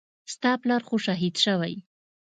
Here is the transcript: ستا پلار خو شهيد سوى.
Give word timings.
ستا 0.33 0.51
پلار 0.61 0.81
خو 0.87 0.95
شهيد 1.05 1.35
سوى. 1.43 1.73